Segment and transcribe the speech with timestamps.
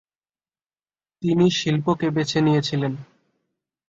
[1.23, 2.93] তিনি শিল্পকে বেছে নিয়েছিলেন।